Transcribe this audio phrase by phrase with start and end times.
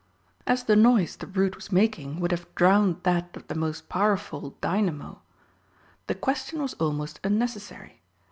[0.47, 4.57] As the noise the brute was making would have drowned that of the most powerful
[4.59, 5.21] dynamo,
[6.07, 8.01] the question was almost unnecessary.